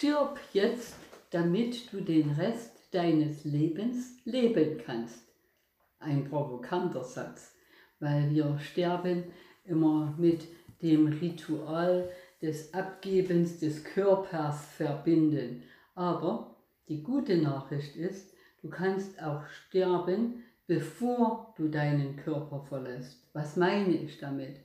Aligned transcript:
Stirb 0.00 0.40
jetzt, 0.54 0.94
damit 1.28 1.92
du 1.92 2.00
den 2.00 2.30
Rest 2.30 2.72
deines 2.92 3.44
Lebens 3.44 4.16
leben 4.24 4.80
kannst. 4.82 5.28
Ein 5.98 6.24
provokanter 6.24 7.04
Satz, 7.04 7.54
weil 7.98 8.30
wir 8.30 8.58
sterben 8.60 9.24
immer 9.66 10.14
mit 10.16 10.48
dem 10.80 11.06
Ritual 11.08 12.08
des 12.40 12.72
Abgebens 12.72 13.60
des 13.60 13.84
Körpers 13.84 14.64
verbinden. 14.74 15.64
Aber 15.94 16.56
die 16.88 17.02
gute 17.02 17.36
Nachricht 17.36 17.94
ist, 17.94 18.32
du 18.62 18.70
kannst 18.70 19.22
auch 19.22 19.44
sterben, 19.48 20.44
bevor 20.66 21.52
du 21.58 21.68
deinen 21.68 22.16
Körper 22.16 22.62
verlässt. 22.62 23.28
Was 23.34 23.56
meine 23.56 23.92
ich 23.92 24.16
damit? 24.16 24.60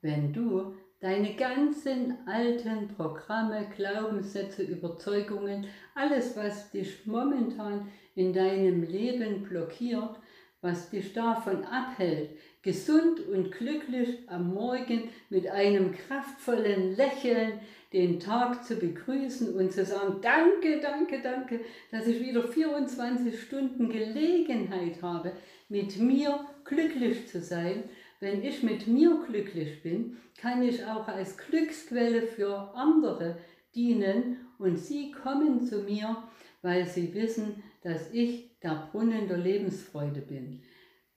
Wenn 0.00 0.32
du 0.32 0.74
deine 1.02 1.34
ganzen 1.34 2.16
alten 2.26 2.88
Programme, 2.96 3.66
Glaubenssätze, 3.76 4.62
Überzeugungen, 4.62 5.66
alles, 5.96 6.36
was 6.36 6.70
dich 6.70 7.04
momentan 7.06 7.88
in 8.14 8.32
deinem 8.32 8.84
Leben 8.84 9.42
blockiert, 9.42 10.20
was 10.60 10.90
dich 10.90 11.12
davon 11.12 11.64
abhält, 11.64 12.30
gesund 12.62 13.18
und 13.26 13.50
glücklich 13.50 14.20
am 14.28 14.54
Morgen 14.54 15.08
mit 15.28 15.48
einem 15.48 15.92
kraftvollen 15.92 16.96
Lächeln 16.96 17.58
den 17.92 18.20
Tag 18.20 18.64
zu 18.64 18.76
begrüßen 18.76 19.54
und 19.56 19.72
zu 19.72 19.84
sagen, 19.84 20.20
danke, 20.22 20.80
danke, 20.80 21.20
danke, 21.20 21.60
dass 21.90 22.06
ich 22.06 22.20
wieder 22.20 22.46
24 22.46 23.38
Stunden 23.42 23.90
Gelegenheit 23.90 25.02
habe, 25.02 25.32
mit 25.68 25.98
mir 25.98 26.46
glücklich 26.64 27.26
zu 27.26 27.40
sein. 27.40 27.82
Wenn 28.22 28.44
ich 28.44 28.62
mit 28.62 28.86
mir 28.86 29.20
glücklich 29.26 29.82
bin, 29.82 30.16
kann 30.40 30.62
ich 30.62 30.86
auch 30.86 31.08
als 31.08 31.36
Glücksquelle 31.36 32.22
für 32.22 32.72
andere 32.72 33.36
dienen 33.74 34.36
und 34.58 34.78
sie 34.78 35.10
kommen 35.10 35.60
zu 35.60 35.82
mir, 35.82 36.22
weil 36.62 36.86
sie 36.86 37.12
wissen, 37.14 37.64
dass 37.82 38.12
ich 38.12 38.60
der 38.60 38.90
Brunnen 38.92 39.26
der 39.26 39.38
Lebensfreude 39.38 40.20
bin. 40.20 40.62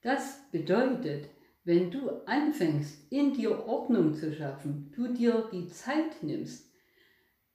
Das 0.02 0.50
bedeutet, 0.50 1.28
wenn 1.62 1.92
du 1.92 2.10
anfängst, 2.26 3.12
in 3.12 3.32
dir 3.34 3.68
Ordnung 3.68 4.12
zu 4.12 4.34
schaffen, 4.34 4.92
du 4.96 5.06
dir 5.12 5.48
die 5.52 5.68
Zeit 5.68 6.24
nimmst, 6.24 6.74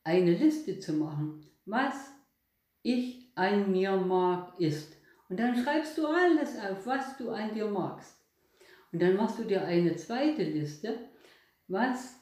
eine 0.06 0.34
Liste 0.34 0.80
zu 0.80 0.94
machen, 0.94 1.46
was 1.66 2.14
ich 2.84 3.30
an 3.36 3.70
mir 3.70 3.98
mag, 3.98 4.58
ist. 4.62 4.96
Und 5.28 5.42
dann 5.42 5.58
schreibst 5.58 5.98
du 5.98 6.08
alles 6.08 6.58
auf, 6.58 6.86
was 6.86 7.18
du 7.18 7.32
an 7.32 7.54
dir 7.54 7.68
magst. 7.68 8.21
Und 8.92 9.02
dann 9.02 9.16
machst 9.16 9.40
du 9.40 9.44
dir 9.44 9.64
eine 9.64 9.96
zweite 9.96 10.44
Liste, 10.44 10.98
was 11.68 12.16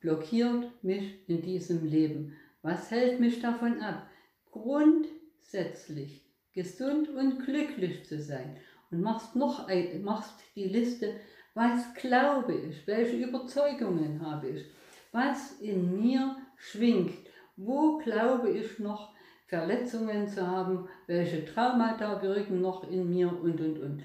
blockiert 0.00 0.84
mich 0.84 1.28
in 1.28 1.42
diesem 1.42 1.84
Leben? 1.84 2.36
Was 2.62 2.90
hält 2.90 3.18
mich 3.18 3.40
davon 3.40 3.80
ab, 3.80 4.06
grundsätzlich 4.50 6.22
gesund 6.52 7.08
und 7.08 7.44
glücklich 7.44 8.04
zu 8.06 8.20
sein? 8.20 8.56
Und 8.90 9.00
machst 9.00 9.34
noch 9.34 9.66
ein, 9.66 10.04
machst 10.04 10.34
die 10.54 10.66
Liste, 10.66 11.14
was 11.54 11.92
glaube 11.94 12.54
ich, 12.54 12.86
welche 12.86 13.16
Überzeugungen 13.16 14.24
habe 14.24 14.50
ich, 14.50 14.64
was 15.10 15.60
in 15.60 16.00
mir 16.00 16.36
schwingt, 16.56 17.14
wo 17.56 17.98
glaube 17.98 18.50
ich 18.50 18.78
noch 18.78 19.12
Verletzungen 19.46 20.28
zu 20.28 20.46
haben, 20.46 20.88
welche 21.06 21.44
Traumata 21.44 22.22
wirken 22.22 22.60
noch 22.60 22.90
in 22.90 23.10
mir 23.10 23.28
und 23.28 23.60
und 23.60 23.78
und. 23.78 24.02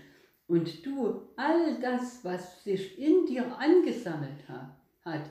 Und 0.48 0.86
du 0.86 1.28
all 1.36 1.80
das, 1.82 2.24
was 2.24 2.64
sich 2.64 2.98
in 2.98 3.26
dir 3.26 3.58
angesammelt 3.58 4.48
hat, 5.04 5.30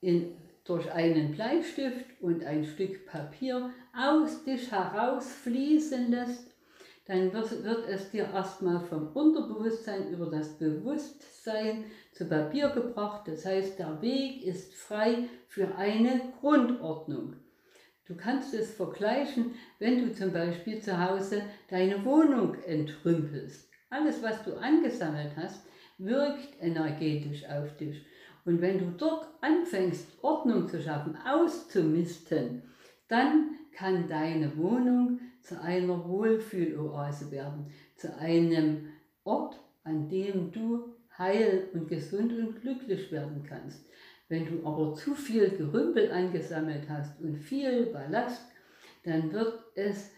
in, 0.00 0.36
durch 0.64 0.90
einen 0.92 1.32
Bleistift 1.32 2.06
und 2.20 2.44
ein 2.44 2.64
Stück 2.64 3.06
Papier 3.06 3.70
aus 3.96 4.44
dich 4.44 4.70
herausfließen 4.70 6.10
lässt, 6.10 6.54
dann 7.06 7.32
wird, 7.32 7.64
wird 7.64 7.88
es 7.88 8.10
dir 8.10 8.30
erstmal 8.32 8.80
vom 8.80 9.08
Unterbewusstsein 9.08 10.10
über 10.10 10.26
das 10.26 10.58
Bewusstsein 10.58 11.84
zu 12.12 12.26
Papier 12.26 12.70
gebracht. 12.70 13.28
Das 13.28 13.44
heißt, 13.44 13.78
der 13.78 14.00
Weg 14.00 14.42
ist 14.42 14.74
frei 14.74 15.28
für 15.48 15.76
eine 15.76 16.32
Grundordnung. 16.40 17.36
Du 18.06 18.14
kannst 18.16 18.52
es 18.54 18.74
vergleichen, 18.74 19.54
wenn 19.78 20.04
du 20.04 20.12
zum 20.12 20.32
Beispiel 20.32 20.80
zu 20.80 20.98
Hause 20.98 21.42
deine 21.68 22.04
Wohnung 22.04 22.54
entrümpelst. 22.64 23.73
Alles, 23.90 24.22
was 24.22 24.42
du 24.44 24.54
angesammelt 24.56 25.32
hast, 25.36 25.66
wirkt 25.98 26.60
energetisch 26.60 27.44
auf 27.48 27.76
dich. 27.76 28.04
Und 28.44 28.60
wenn 28.60 28.78
du 28.78 28.86
dort 28.96 29.26
anfängst, 29.40 30.06
Ordnung 30.22 30.68
zu 30.68 30.82
schaffen, 30.82 31.16
auszumisten, 31.24 32.62
dann 33.08 33.50
kann 33.72 34.08
deine 34.08 34.56
Wohnung 34.56 35.20
zu 35.40 35.60
einer 35.60 36.08
Wohlfühloase 36.08 37.30
werden, 37.30 37.66
zu 37.96 38.16
einem 38.18 38.88
Ort, 39.24 39.60
an 39.84 40.08
dem 40.08 40.52
du 40.52 40.94
heil 41.18 41.68
und 41.72 41.88
gesund 41.88 42.32
und 42.32 42.60
glücklich 42.60 43.10
werden 43.12 43.44
kannst. 43.46 43.86
Wenn 44.28 44.46
du 44.46 44.66
aber 44.66 44.94
zu 44.94 45.14
viel 45.14 45.50
Gerümpel 45.50 46.10
angesammelt 46.10 46.88
hast 46.88 47.20
und 47.20 47.36
viel 47.36 47.86
Ballast, 47.86 48.46
dann 49.04 49.30
wird 49.32 49.62
es 49.74 50.10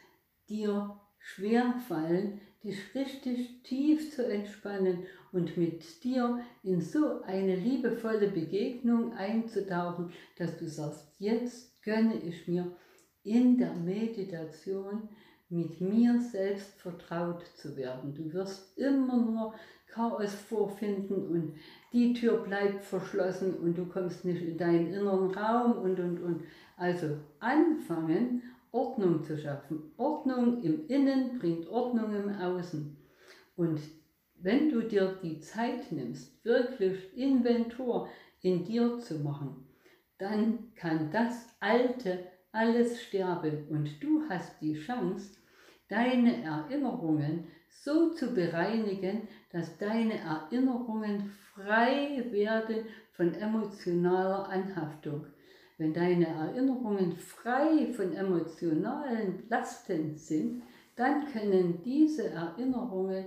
dir 0.48 0.98
schwer 1.18 1.74
fallen, 1.88 2.40
dich 2.62 2.94
richtig 2.94 3.62
tief 3.62 4.14
zu 4.14 4.26
entspannen 4.26 5.04
und 5.32 5.56
mit 5.56 6.02
dir 6.04 6.40
in 6.62 6.80
so 6.80 7.22
eine 7.22 7.54
liebevolle 7.56 8.28
Begegnung 8.28 9.12
einzutauchen, 9.12 10.12
dass 10.38 10.58
du 10.58 10.66
sagst, 10.66 11.06
jetzt 11.18 11.82
gönne 11.82 12.16
ich 12.16 12.48
mir 12.48 12.76
in 13.22 13.58
der 13.58 13.74
Meditation 13.74 15.08
mit 15.48 15.80
mir 15.80 16.20
selbst 16.20 16.80
vertraut 16.80 17.44
zu 17.56 17.76
werden. 17.76 18.14
Du 18.14 18.32
wirst 18.32 18.76
immer 18.76 19.16
nur 19.16 19.54
Chaos 19.86 20.34
vorfinden 20.34 21.28
und 21.28 21.54
die 21.92 22.12
Tür 22.12 22.42
bleibt 22.42 22.84
verschlossen 22.84 23.54
und 23.54 23.78
du 23.78 23.86
kommst 23.86 24.24
nicht 24.24 24.42
in 24.42 24.58
deinen 24.58 24.92
inneren 24.92 25.30
Raum 25.30 25.78
und 25.78 25.98
und 26.00 26.20
und. 26.20 26.42
Also 26.76 27.16
anfangen, 27.38 28.42
Ordnung 28.76 29.24
zu 29.24 29.38
schaffen. 29.38 29.92
Ordnung 29.96 30.62
im 30.62 30.86
Innen 30.88 31.38
bringt 31.38 31.66
Ordnung 31.68 32.14
im 32.14 32.28
Außen. 32.38 32.94
Und 33.56 33.80
wenn 34.34 34.68
du 34.68 34.82
dir 34.82 35.18
die 35.22 35.40
Zeit 35.40 35.90
nimmst, 35.90 36.44
wirklich 36.44 37.16
Inventur 37.16 38.08
in 38.42 38.64
dir 38.64 38.98
zu 38.98 39.20
machen, 39.20 39.66
dann 40.18 40.74
kann 40.74 41.10
das 41.10 41.56
Alte 41.58 42.26
alles 42.52 43.02
sterben 43.02 43.66
und 43.70 44.02
du 44.02 44.22
hast 44.28 44.60
die 44.60 44.74
Chance, 44.74 45.38
deine 45.88 46.42
Erinnerungen 46.42 47.46
so 47.70 48.10
zu 48.10 48.34
bereinigen, 48.34 49.28
dass 49.52 49.78
deine 49.78 50.18
Erinnerungen 50.18 51.32
frei 51.54 52.26
werden 52.30 52.84
von 53.12 53.32
emotionaler 53.32 54.48
Anhaftung. 54.50 55.26
Wenn 55.78 55.92
deine 55.92 56.26
Erinnerungen 56.26 57.12
frei 57.12 57.92
von 57.92 58.14
emotionalen 58.14 59.44
Lasten 59.48 60.16
sind, 60.16 60.62
dann 60.96 61.26
können 61.26 61.82
diese 61.82 62.30
Erinnerungen 62.30 63.26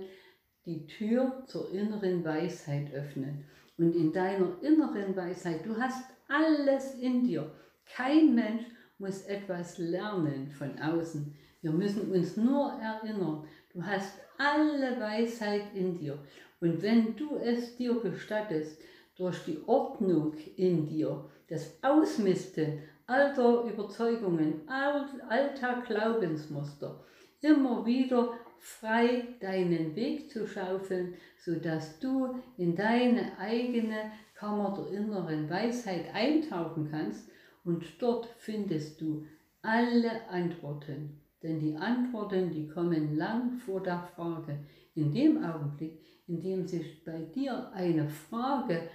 die 0.66 0.86
Tür 0.86 1.44
zur 1.46 1.72
inneren 1.72 2.24
Weisheit 2.24 2.92
öffnen. 2.92 3.44
Und 3.78 3.94
in 3.94 4.12
deiner 4.12 4.60
inneren 4.62 5.14
Weisheit, 5.16 5.64
du 5.64 5.76
hast 5.76 6.04
alles 6.28 6.94
in 6.94 7.24
dir. 7.24 7.52
Kein 7.86 8.34
Mensch 8.34 8.64
muss 8.98 9.22
etwas 9.22 9.78
lernen 9.78 10.50
von 10.50 10.78
außen. 10.78 11.34
Wir 11.62 11.70
müssen 11.70 12.10
uns 12.10 12.36
nur 12.36 12.72
erinnern, 12.80 13.44
du 13.72 13.84
hast 13.84 14.18
alle 14.38 15.00
Weisheit 15.00 15.74
in 15.74 15.96
dir. 15.96 16.18
Und 16.60 16.82
wenn 16.82 17.16
du 17.16 17.36
es 17.36 17.76
dir 17.76 17.94
gestattest, 18.00 18.80
durch 19.16 19.44
die 19.44 19.58
Ordnung 19.66 20.34
in 20.56 20.86
dir, 20.86 21.30
das 21.50 21.76
Ausmisten 21.82 22.78
alter 23.06 23.64
Überzeugungen, 23.64 24.62
alter 24.68 25.82
Glaubensmuster, 25.86 27.04
immer 27.42 27.84
wieder 27.84 28.34
frei 28.58 29.24
deinen 29.40 29.96
Weg 29.96 30.30
zu 30.30 30.46
schaufeln, 30.46 31.14
sodass 31.38 31.98
du 31.98 32.36
in 32.56 32.76
deine 32.76 33.36
eigene 33.38 34.12
Kammer 34.34 34.74
der 34.76 34.98
inneren 34.98 35.50
Weisheit 35.50 36.14
eintauchen 36.14 36.88
kannst 36.90 37.28
und 37.64 37.84
dort 37.98 38.26
findest 38.38 39.00
du 39.00 39.26
alle 39.60 40.28
Antworten. 40.28 41.20
Denn 41.42 41.58
die 41.58 41.74
Antworten, 41.74 42.50
die 42.50 42.68
kommen 42.68 43.16
lang 43.16 43.58
vor 43.58 43.82
der 43.82 44.08
Frage. 44.14 44.60
In 44.94 45.12
dem 45.12 45.42
Augenblick, 45.42 45.98
in 46.28 46.40
dem 46.40 46.66
sich 46.66 47.02
bei 47.02 47.22
dir 47.22 47.72
eine 47.72 48.08
Frage 48.08 48.88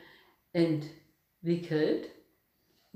entwickelt 0.54 2.15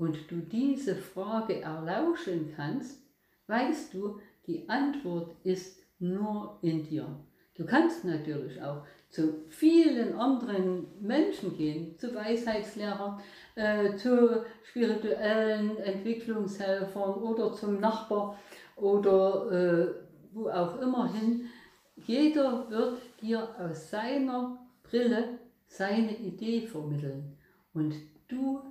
und 0.00 0.30
du 0.30 0.36
diese 0.36 0.96
Frage 0.96 1.60
erlauschen 1.60 2.54
kannst, 2.56 3.02
weißt 3.48 3.92
du, 3.92 4.18
die 4.46 4.66
Antwort 4.66 5.36
ist 5.44 5.78
nur 5.98 6.58
in 6.62 6.82
dir. 6.84 7.06
Du 7.54 7.66
kannst 7.66 8.06
natürlich 8.06 8.62
auch 8.62 8.86
zu 9.10 9.44
vielen 9.50 10.14
anderen 10.18 10.86
Menschen 11.02 11.54
gehen, 11.54 11.98
zu 11.98 12.14
Weisheitslehrern, 12.14 13.20
äh, 13.56 13.94
zu 13.96 14.42
spirituellen 14.62 15.76
Entwicklungshelfern 15.76 17.14
oder 17.16 17.52
zum 17.52 17.78
Nachbar 17.78 18.38
oder 18.76 19.52
äh, 19.52 19.94
wo 20.32 20.48
auch 20.48 20.80
immer 20.80 21.12
hin. 21.12 21.50
Jeder 21.96 22.70
wird 22.70 23.02
dir 23.20 23.46
aus 23.58 23.90
seiner 23.90 24.66
Brille 24.82 25.40
seine 25.66 26.16
Idee 26.16 26.66
vermitteln 26.66 27.36
und 27.74 27.94
du 28.28 28.62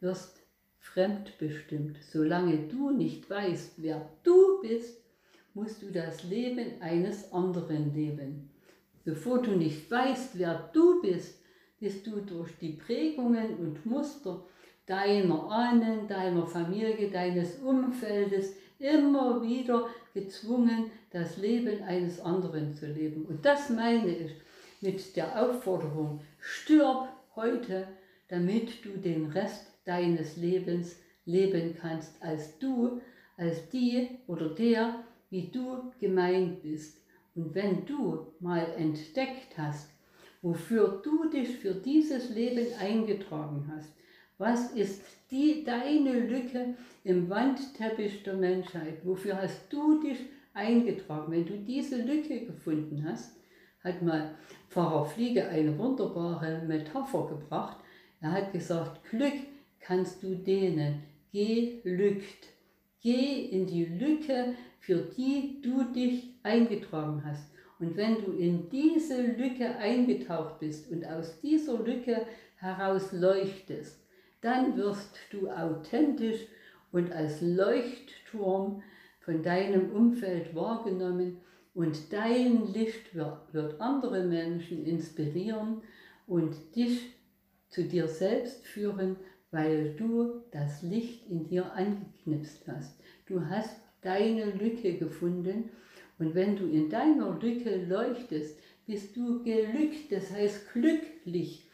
wirst 0.00 0.41
fremdbestimmt. 0.82 1.96
Solange 2.02 2.68
du 2.68 2.90
nicht 2.90 3.30
weißt, 3.30 3.74
wer 3.78 4.10
du 4.24 4.60
bist, 4.60 5.00
musst 5.54 5.82
du 5.82 5.90
das 5.90 6.24
Leben 6.24 6.80
eines 6.80 7.32
anderen 7.32 7.94
leben. 7.94 8.50
Bevor 9.04 9.40
du 9.40 9.52
nicht 9.52 9.90
weißt, 9.90 10.38
wer 10.38 10.70
du 10.72 11.00
bist, 11.00 11.40
bist 11.80 12.06
du 12.06 12.20
durch 12.20 12.50
die 12.58 12.74
Prägungen 12.74 13.56
und 13.56 13.86
Muster 13.86 14.44
deiner 14.86 15.50
Ahnen, 15.50 16.08
deiner 16.08 16.46
Familie, 16.46 17.10
deines 17.10 17.56
Umfeldes 17.56 18.54
immer 18.78 19.42
wieder 19.42 19.86
gezwungen, 20.12 20.90
das 21.10 21.36
Leben 21.36 21.82
eines 21.84 22.20
anderen 22.20 22.74
zu 22.74 22.86
leben. 22.86 23.24
Und 23.26 23.44
das 23.44 23.70
meine 23.70 24.08
ich 24.08 24.32
mit 24.80 25.16
der 25.16 25.40
Aufforderung, 25.40 26.20
stirb 26.40 27.08
heute, 27.36 27.86
damit 28.28 28.84
du 28.84 28.90
den 28.98 29.26
Rest 29.26 29.71
deines 29.84 30.36
Lebens 30.36 30.96
leben 31.24 31.76
kannst, 31.80 32.22
als 32.22 32.58
du, 32.58 33.00
als 33.36 33.68
die 33.70 34.08
oder 34.26 34.50
der, 34.50 35.04
wie 35.30 35.48
du 35.48 35.92
gemeint 36.00 36.62
bist. 36.62 36.98
Und 37.34 37.54
wenn 37.54 37.86
du 37.86 38.26
mal 38.40 38.66
entdeckt 38.76 39.56
hast, 39.56 39.90
wofür 40.42 41.00
du 41.02 41.30
dich 41.30 41.56
für 41.56 41.74
dieses 41.74 42.30
Leben 42.30 42.66
eingetragen 42.78 43.72
hast, 43.74 43.92
was 44.38 44.72
ist 44.72 45.02
die, 45.30 45.64
deine 45.64 46.18
Lücke 46.20 46.74
im 47.04 47.30
Wandteppich 47.30 48.22
der 48.24 48.34
Menschheit? 48.34 49.04
Wofür 49.04 49.40
hast 49.40 49.72
du 49.72 50.00
dich 50.02 50.18
eingetragen? 50.52 51.30
Wenn 51.32 51.46
du 51.46 51.56
diese 51.58 52.02
Lücke 52.02 52.46
gefunden 52.46 53.04
hast, 53.08 53.36
hat 53.84 54.02
mal 54.02 54.34
Pfarrer 54.68 55.06
Fliege 55.06 55.48
eine 55.48 55.76
wunderbare 55.78 56.62
Metapher 56.66 57.28
gebracht. 57.28 57.78
Er 58.20 58.32
hat 58.32 58.52
gesagt, 58.52 59.04
Glück 59.10 59.34
kannst 59.82 60.22
du 60.22 60.34
dehnen, 60.34 61.02
geh 61.32 61.80
lückt. 61.84 62.48
Geh 63.00 63.46
in 63.46 63.66
die 63.66 63.84
Lücke, 63.84 64.54
für 64.78 64.98
die 65.16 65.60
du 65.60 65.92
dich 65.92 66.34
eingetragen 66.44 67.22
hast. 67.24 67.52
Und 67.80 67.96
wenn 67.96 68.24
du 68.24 68.32
in 68.32 68.68
diese 68.70 69.20
Lücke 69.22 69.76
eingetaucht 69.76 70.60
bist 70.60 70.88
und 70.90 71.04
aus 71.04 71.40
dieser 71.40 71.78
Lücke 71.82 72.26
heraus 72.56 73.12
leuchtest, 73.12 73.98
dann 74.40 74.76
wirst 74.76 75.18
du 75.30 75.50
authentisch 75.50 76.46
und 76.92 77.10
als 77.10 77.40
Leuchtturm 77.40 78.82
von 79.20 79.42
deinem 79.42 79.90
Umfeld 79.90 80.54
wahrgenommen 80.54 81.40
und 81.74 82.12
dein 82.12 82.72
Licht 82.72 83.14
wird 83.14 83.80
andere 83.80 84.24
Menschen 84.24 84.84
inspirieren 84.84 85.82
und 86.26 86.76
dich 86.76 87.14
zu 87.68 87.84
dir 87.84 88.06
selbst 88.06 88.66
führen 88.66 89.16
weil 89.52 89.94
du 89.94 90.42
das 90.50 90.82
Licht 90.82 91.28
in 91.30 91.44
dir 91.44 91.72
angeknipst 91.74 92.66
hast. 92.66 92.98
Du 93.26 93.46
hast 93.46 93.76
deine 94.00 94.46
Lücke 94.46 94.94
gefunden 94.94 95.70
und 96.18 96.34
wenn 96.34 96.56
du 96.56 96.66
in 96.66 96.88
deiner 96.88 97.38
Lücke 97.38 97.84
leuchtest, 97.84 98.58
bist 98.86 99.14
du 99.16 99.42
gelückt, 99.44 100.10
das 100.10 100.32
heißt 100.32 100.72
glücklich. 100.72 101.68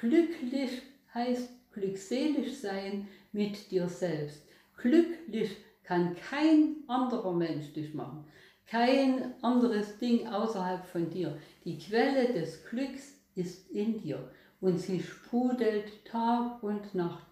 Glücklich 0.00 0.82
heißt 1.14 1.50
glückselig 1.72 2.58
sein 2.58 3.06
mit 3.32 3.70
dir 3.70 3.88
selbst. 3.88 4.42
Glücklich 4.76 5.56
kann 5.84 6.16
kein 6.16 6.76
anderer 6.88 7.34
Mensch 7.34 7.72
dich 7.72 7.94
machen. 7.94 8.24
Kein 8.66 9.34
anderes 9.42 9.98
Ding 9.98 10.26
außerhalb 10.26 10.84
von 10.84 11.10
dir. 11.10 11.38
Die 11.64 11.78
Quelle 11.78 12.32
des 12.32 12.64
Glücks 12.64 13.14
ist 13.34 13.70
in 13.70 13.98
dir 13.98 14.30
und 14.60 14.78
sie 14.78 15.00
sprudelt 15.00 16.04
Tag 16.04 16.62
und 16.62 16.94
Nacht. 16.94 17.26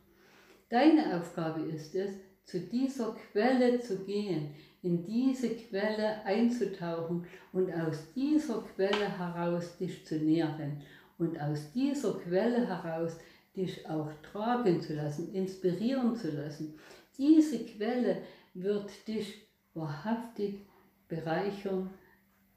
Deine 0.69 1.19
Aufgabe 1.19 1.61
ist 1.63 1.95
es, 1.95 2.11
zu 2.45 2.61
dieser 2.61 3.17
Quelle 3.33 3.81
zu 3.81 4.05
gehen, 4.05 4.55
in 4.83 5.03
diese 5.05 5.51
Quelle 5.51 6.25
einzutauchen 6.25 7.27
und 7.53 7.73
aus 7.73 8.13
dieser 8.15 8.63
Quelle 8.75 9.19
heraus 9.19 9.77
dich 9.79 10.07
zu 10.07 10.17
nähren 10.17 10.83
und 11.19 11.41
aus 11.41 11.73
dieser 11.73 12.15
Quelle 12.21 12.69
heraus 12.69 13.17
dich 13.57 13.89
auch 13.89 14.11
tragen 14.23 14.81
zu 14.81 14.95
lassen, 14.95 15.35
inspirieren 15.35 16.15
zu 16.15 16.31
lassen. 16.31 16.79
Diese 17.19 17.65
Quelle 17.65 18.23
wird 18.55 18.91
dich 19.09 19.49
wahrhaftig 19.75 20.61
bereichern, 21.09 21.91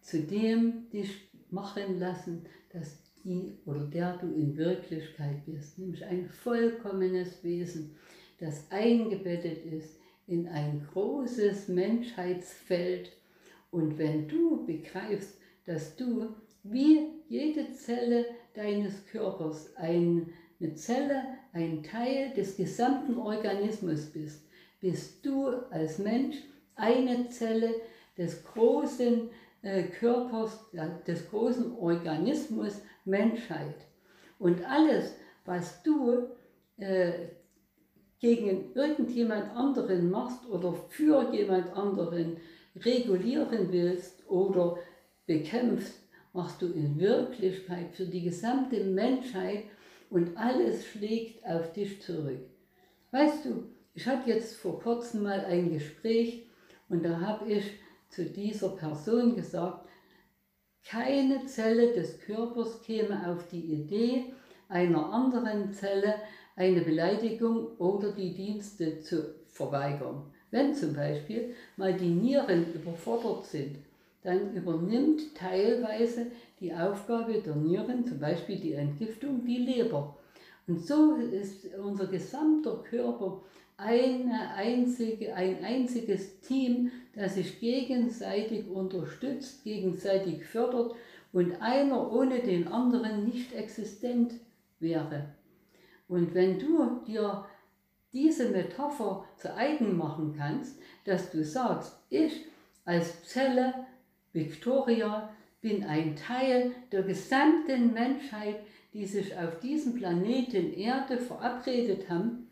zu 0.01 0.21
dem 0.21 0.89
dich 0.91 1.29
machen 1.49 1.99
lassen, 1.99 2.45
dass 2.71 3.08
die 3.23 3.57
oder 3.65 3.85
der 3.85 4.17
du 4.17 4.27
in 4.33 4.55
Wirklichkeit 4.57 5.45
bist, 5.45 5.77
nämlich 5.77 6.03
ein 6.05 6.27
vollkommenes 6.29 7.43
Wesen, 7.43 7.95
das 8.39 8.65
eingebettet 8.69 9.65
ist 9.65 9.99
in 10.27 10.47
ein 10.47 10.87
großes 10.93 11.67
Menschheitsfeld. 11.67 13.11
Und 13.71 13.97
wenn 13.97 14.27
du 14.27 14.65
begreifst, 14.65 15.37
dass 15.65 15.95
du 15.95 16.29
wie 16.63 17.07
jede 17.27 17.73
Zelle 17.73 18.25
deines 18.53 19.05
Körpers 19.07 19.75
eine 19.75 20.25
Zelle, 20.75 21.23
ein 21.53 21.83
Teil 21.83 22.33
des 22.33 22.57
gesamten 22.57 23.17
Organismus 23.17 24.07
bist, 24.07 24.45
bist 24.79 25.25
du 25.25 25.47
als 25.71 25.99
Mensch 25.99 26.37
eine 26.75 27.29
Zelle 27.29 27.75
des 28.17 28.43
großen 28.43 29.29
Körpers, 29.99 30.65
des 31.05 31.29
großen 31.29 31.75
Organismus 31.75 32.81
Menschheit. 33.05 33.75
Und 34.37 34.63
alles, 34.65 35.15
was 35.45 35.83
du 35.83 36.29
äh, 36.77 37.11
gegen 38.19 38.73
irgendjemand 38.73 39.55
anderen 39.55 40.09
machst 40.09 40.47
oder 40.49 40.73
für 40.89 41.33
jemand 41.33 41.73
anderen 41.75 42.37
regulieren 42.75 43.71
willst 43.71 44.29
oder 44.29 44.77
bekämpfst, 45.25 46.03
machst 46.33 46.61
du 46.61 46.67
in 46.67 46.99
Wirklichkeit 46.99 47.91
für 47.93 48.05
die 48.05 48.21
gesamte 48.21 48.83
Menschheit 48.83 49.63
und 50.09 50.37
alles 50.37 50.85
schlägt 50.85 51.45
auf 51.45 51.73
dich 51.73 52.01
zurück. 52.01 52.41
Weißt 53.11 53.45
du, 53.45 53.63
ich 53.93 54.05
hatte 54.05 54.29
jetzt 54.29 54.55
vor 54.55 54.79
kurzem 54.79 55.23
mal 55.23 55.43
ein 55.45 55.73
Gespräch 55.73 56.45
und 56.87 57.03
da 57.03 57.19
habe 57.19 57.51
ich 57.51 57.63
zu 58.09 58.25
dieser 58.25 58.69
Person 58.69 59.35
gesagt, 59.35 59.87
keine 60.85 61.45
Zelle 61.45 61.93
des 61.93 62.19
Körpers 62.21 62.81
käme 62.81 63.31
auf 63.31 63.47
die 63.49 63.73
Idee, 63.73 64.33
einer 64.67 65.11
anderen 65.11 65.71
Zelle 65.73 66.15
eine 66.55 66.81
Beleidigung 66.81 67.77
oder 67.77 68.11
die 68.11 68.33
Dienste 68.33 68.99
zu 68.99 69.35
verweigern. 69.47 70.23
Wenn 70.51 70.73
zum 70.73 70.93
Beispiel 70.93 71.53
mal 71.77 71.93
die 71.93 72.09
Nieren 72.09 72.73
überfordert 72.73 73.45
sind, 73.45 73.77
dann 74.23 74.53
übernimmt 74.53 75.35
teilweise 75.35 76.27
die 76.59 76.73
Aufgabe 76.73 77.41
der 77.41 77.55
Nieren, 77.55 78.05
zum 78.05 78.19
Beispiel 78.19 78.57
die 78.57 78.73
Entgiftung, 78.73 79.45
die 79.45 79.57
Leber. 79.57 80.17
Und 80.67 80.85
so 80.85 81.15
ist 81.15 81.73
unser 81.75 82.07
gesamter 82.07 82.83
Körper 82.89 83.41
eine 83.77 84.53
einzige, 84.55 85.33
ein 85.33 85.63
einziges 85.63 86.41
Team, 86.41 86.91
das 87.19 87.35
sich 87.35 87.59
gegenseitig 87.59 88.69
unterstützt, 88.69 89.65
gegenseitig 89.65 90.45
fördert 90.45 90.95
und 91.33 91.61
einer 91.61 92.13
ohne 92.13 92.39
den 92.39 92.69
anderen 92.69 93.25
nicht 93.25 93.53
existent 93.53 94.33
wäre. 94.79 95.25
Und 96.07 96.33
wenn 96.33 96.57
du 96.57 97.01
dir 97.05 97.45
diese 98.13 98.49
Metapher 98.49 99.25
zu 99.35 99.53
eigen 99.53 99.97
machen 99.97 100.33
kannst, 100.37 100.79
dass 101.03 101.29
du 101.29 101.43
sagst, 101.43 101.99
ich 102.09 102.45
als 102.85 103.23
Zelle, 103.25 103.73
Victoria, 104.31 105.29
bin 105.61 105.83
ein 105.83 106.15
Teil 106.15 106.71
der 106.93 107.03
gesamten 107.03 107.93
Menschheit, 107.93 108.61
die 108.93 109.05
sich 109.05 109.37
auf 109.37 109.59
diesem 109.59 109.95
Planeten 109.95 110.73
Erde 110.73 111.17
verabredet 111.17 112.09
haben, 112.09 112.49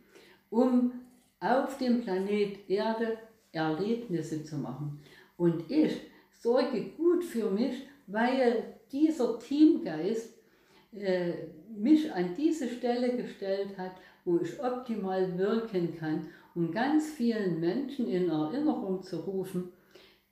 um 0.49 0.91
auf 1.39 1.77
dem 1.77 2.01
Planet 2.01 2.69
Erde 2.69 3.17
Erlebnisse 3.51 4.43
zu 4.43 4.57
machen. 4.57 4.99
Und 5.37 5.69
ich 5.69 6.01
sorge 6.31 6.91
gut 6.97 7.23
für 7.23 7.49
mich, 7.49 7.87
weil 8.07 8.75
dieser 8.91 9.39
Teamgeist 9.39 10.33
äh, 10.93 11.33
mich 11.75 12.11
an 12.13 12.33
diese 12.35 12.69
Stelle 12.69 13.15
gestellt 13.17 13.77
hat, 13.77 13.93
wo 14.25 14.39
ich 14.39 14.61
optimal 14.61 15.37
wirken 15.37 15.97
kann, 15.97 16.27
um 16.55 16.71
ganz 16.71 17.11
vielen 17.11 17.59
Menschen 17.59 18.07
in 18.07 18.29
Erinnerung 18.29 19.03
zu 19.03 19.17
rufen, 19.17 19.71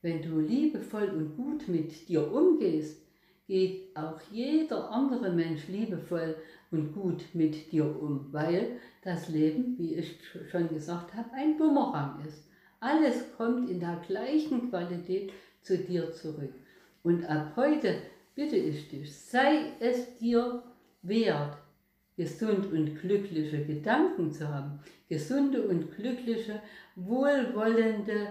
wenn 0.02 0.22
du 0.22 0.40
liebevoll 0.40 1.10
und 1.10 1.36
gut 1.36 1.68
mit 1.68 2.08
dir 2.08 2.32
umgehst, 2.32 3.02
geht 3.48 3.96
auch 3.96 4.20
jeder 4.32 4.92
andere 4.92 5.32
Mensch 5.32 5.68
liebevoll 5.68 6.36
und 6.72 6.94
gut 6.94 7.24
mit 7.34 7.72
dir 7.72 7.86
um, 7.86 8.28
weil 8.32 8.80
das 9.04 9.30
Leben, 9.30 9.78
wie 9.78 9.96
ich 9.96 10.18
schon 10.50 10.68
gesagt 10.68 11.14
habe, 11.14 11.32
ein 11.34 11.58
Bumerang 11.58 12.24
ist. 12.26 12.48
Alles 12.80 13.36
kommt 13.38 13.70
in 13.70 13.80
der 13.80 14.02
gleichen 14.08 14.70
Qualität 14.70 15.32
zu 15.62 15.78
dir 15.78 16.12
zurück. 16.12 16.54
Und 17.04 17.26
ab 17.26 17.54
heute 17.56 17.96
bitte 18.36 18.56
ich 18.56 18.90
dich, 18.90 19.16
sei 19.16 19.72
es 19.80 20.18
dir 20.18 20.64
wert, 21.02 21.58
gesund 22.18 22.72
und 22.72 23.00
glückliche 23.00 23.66
Gedanken 23.66 24.32
zu 24.32 24.48
haben, 24.48 24.80
gesunde 25.10 25.68
und 25.68 25.96
glückliche, 25.96 26.62
wohlwollende 26.96 28.30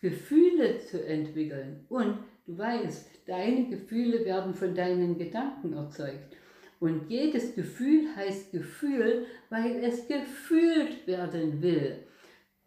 Gefühle 0.00 0.78
zu 0.80 1.04
entwickeln. 1.04 1.84
Und 1.88 2.18
du 2.46 2.58
weißt, 2.58 3.08
deine 3.26 3.68
Gefühle 3.68 4.24
werden 4.24 4.54
von 4.54 4.74
deinen 4.74 5.16
Gedanken 5.16 5.74
erzeugt. 5.74 6.36
Und 6.80 7.08
jedes 7.08 7.54
Gefühl 7.54 8.08
heißt 8.16 8.50
Gefühl, 8.50 9.26
weil 9.50 9.84
es 9.84 10.08
gefühlt 10.08 11.06
werden 11.06 11.62
will. 11.62 11.98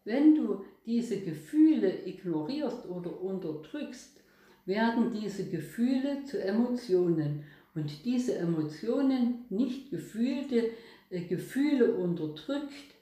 Wenn 0.05 0.35
du 0.35 0.63
diese 0.85 1.21
Gefühle 1.21 2.05
ignorierst 2.05 2.87
oder 2.87 3.21
unterdrückst, 3.21 4.21
werden 4.65 5.11
diese 5.11 5.49
Gefühle 5.49 6.23
zu 6.25 6.41
Emotionen 6.41 7.43
und 7.75 8.05
diese 8.05 8.37
Emotionen, 8.37 9.45
nicht 9.49 9.91
gefühlte 9.91 10.71
äh, 11.09 11.21
Gefühle 11.21 11.93
unterdrückt, 11.93 12.95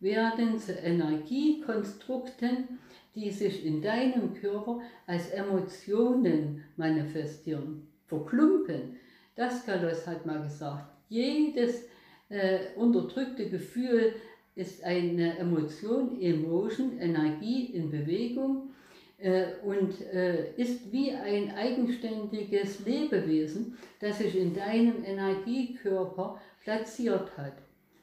werden 0.00 0.58
zu 0.58 0.72
Energiekonstrukten, 0.72 2.80
die 3.14 3.30
sich 3.30 3.64
in 3.64 3.80
deinem 3.80 4.34
Körper 4.34 4.80
als 5.06 5.30
Emotionen 5.30 6.64
manifestieren, 6.76 7.86
verklumpen. 8.06 8.96
Das 9.36 9.64
Kalos 9.64 10.06
hat 10.06 10.26
mal 10.26 10.42
gesagt, 10.42 10.90
jedes 11.08 11.84
äh, 12.28 12.58
unterdrückte 12.76 13.48
Gefühl 13.48 14.14
ist 14.56 14.84
eine 14.84 15.38
Emotion, 15.38 16.20
Emotion, 16.20 16.98
Energie 16.98 17.66
in 17.66 17.90
Bewegung 17.90 18.70
äh, 19.18 19.46
und 19.64 20.00
äh, 20.12 20.52
ist 20.56 20.92
wie 20.92 21.10
ein 21.10 21.54
eigenständiges 21.54 22.84
Lebewesen, 22.84 23.76
das 24.00 24.18
sich 24.18 24.36
in 24.36 24.54
deinem 24.54 25.04
Energiekörper 25.04 26.40
platziert 26.62 27.36
hat. 27.36 27.54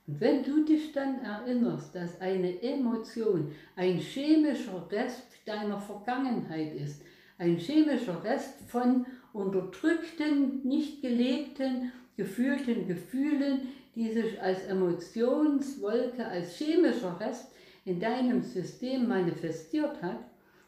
Und 0.07 0.19
wenn 0.19 0.43
du 0.43 0.65
dich 0.65 0.91
dann 0.91 1.21
erinnerst, 1.21 1.95
dass 1.95 2.19
eine 2.19 2.61
Emotion 2.61 3.51
ein 3.75 3.99
chemischer 3.99 4.87
Rest 4.91 5.23
deiner 5.45 5.79
Vergangenheit 5.79 6.75
ist, 6.75 7.01
ein 7.37 7.57
chemischer 7.57 8.23
Rest 8.23 8.55
von 8.67 9.05
unterdrückten, 9.31 10.67
nicht 10.67 11.01
gelebten, 11.01 11.91
gefühlten 12.17 12.87
Gefühlen, 12.87 13.69
die 13.95 14.11
sich 14.11 14.41
als 14.41 14.63
Emotionswolke, 14.65 16.25
als 16.25 16.55
chemischer 16.57 17.19
Rest 17.19 17.51
in 17.85 17.99
deinem 17.99 18.41
System 18.41 19.07
manifestiert 19.07 20.01
hat, 20.01 20.19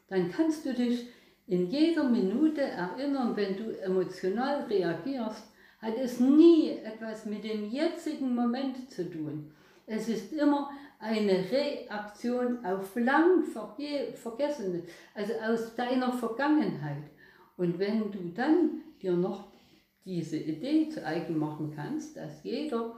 dann 0.08 0.32
kannst 0.32 0.66
du 0.66 0.74
dich 0.74 1.08
in 1.48 1.70
jeder 1.70 2.04
Minute 2.04 2.62
erinnern, 2.62 3.36
wenn 3.36 3.58
du 3.58 3.82
emotional 3.82 4.64
reagierst, 4.64 5.44
hat 5.82 5.98
es 5.98 6.20
nie 6.20 6.70
etwas 6.70 7.26
mit 7.26 7.44
dem 7.44 7.70
jetzigen 7.70 8.34
Moment 8.34 8.90
zu 8.90 9.10
tun. 9.10 9.52
Es 9.86 10.08
ist 10.08 10.32
immer 10.32 10.72
eine 11.00 11.52
Reaktion 11.52 12.64
auf 12.66 12.96
lang 12.96 13.44
vergessene, 13.44 14.84
also 15.14 15.34
aus 15.46 15.76
deiner 15.76 16.14
Vergangenheit. 16.14 17.04
Und 17.58 17.78
wenn 17.78 18.10
du 18.12 18.32
dann 18.34 18.82
dir 19.02 19.12
noch 19.14 19.52
diese 20.06 20.38
Idee 20.38 20.90
zu 20.90 21.06
eigen 21.06 21.38
machen 21.38 21.74
kannst, 21.76 22.16
dass 22.16 22.44
jeder, 22.44 22.96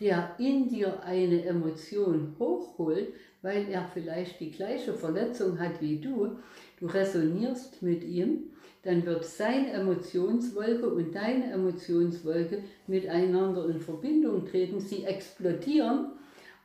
der 0.00 0.36
in 0.38 0.68
dir 0.68 1.02
eine 1.02 1.44
Emotion 1.44 2.36
hochholt, 2.38 3.12
weil 3.42 3.68
er 3.68 3.88
vielleicht 3.92 4.40
die 4.40 4.50
gleiche 4.50 4.94
Verletzung 4.94 5.58
hat 5.58 5.80
wie 5.80 5.98
du, 5.98 6.38
du 6.78 6.86
resonierst 6.86 7.82
mit 7.82 8.04
ihm, 8.04 8.50
dann 8.82 9.04
wird 9.04 9.24
seine 9.24 9.72
Emotionswolke 9.72 10.88
und 10.88 11.14
deine 11.14 11.50
Emotionswolke 11.52 12.62
miteinander 12.86 13.68
in 13.68 13.80
Verbindung 13.80 14.46
treten, 14.46 14.80
sie 14.80 15.04
explodieren 15.04 16.12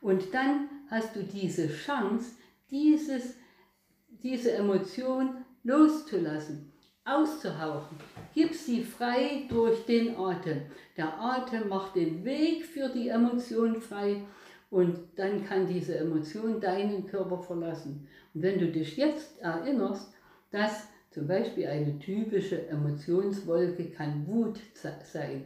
und 0.00 0.32
dann 0.32 0.68
hast 0.90 1.16
du 1.16 1.22
diese 1.22 1.68
Chance, 1.68 2.32
dieses, 2.70 3.34
diese 4.22 4.52
Emotion 4.52 5.44
loszulassen, 5.64 6.72
auszuhauchen. 7.04 7.98
Gib 8.34 8.54
sie 8.54 8.82
frei 8.82 9.46
durch 9.48 9.84
den 9.86 10.16
Atem. 10.16 10.62
Der 10.96 11.18
Atem 11.20 11.68
macht 11.68 11.96
den 11.96 12.24
Weg 12.24 12.64
für 12.64 12.88
die 12.88 13.08
Emotion 13.08 13.80
frei 13.80 14.22
und 14.70 14.98
dann 15.16 15.44
kann 15.44 15.66
diese 15.66 15.98
Emotion 15.98 16.60
deinen 16.60 17.06
Körper 17.06 17.38
verlassen. 17.38 18.08
Und 18.32 18.42
wenn 18.42 18.58
du 18.58 18.72
dich 18.72 18.96
jetzt 18.96 19.40
erinnerst, 19.40 20.12
dass 20.50 20.88
zum 21.10 21.28
Beispiel 21.28 21.66
eine 21.68 21.98
typische 22.00 22.66
Emotionswolke 22.68 23.90
kann 23.90 24.26
Wut 24.26 24.58
sein. 24.74 25.44